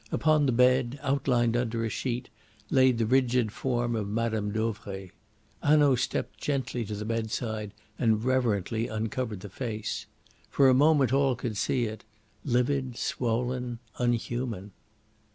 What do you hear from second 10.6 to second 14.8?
a moment all could see it livid, swollen, unhuman.